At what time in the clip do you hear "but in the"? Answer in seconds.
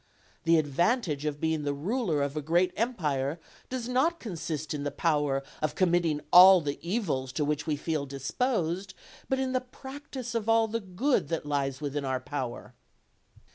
9.29-9.61